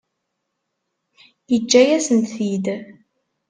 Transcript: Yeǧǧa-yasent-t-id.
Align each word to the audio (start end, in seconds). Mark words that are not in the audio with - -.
Yeǧǧa-yasent-t-id. 1.51 2.65